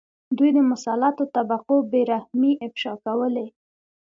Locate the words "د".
0.57-0.59